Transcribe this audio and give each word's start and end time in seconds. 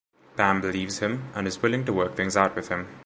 Pam 0.35 0.61
believes 0.61 0.97
him, 0.97 1.25
and 1.35 1.45
is 1.45 1.61
willing 1.61 1.85
to 1.85 1.93
work 1.93 2.15
things 2.15 2.35
out 2.35 2.55
with 2.55 2.69
him. 2.69 2.87